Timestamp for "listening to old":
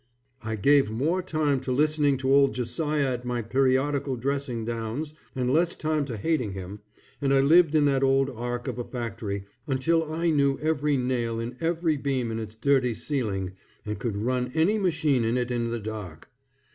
1.71-2.55